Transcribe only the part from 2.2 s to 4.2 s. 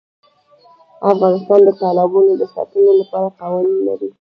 د ساتنې لپاره قوانین لري.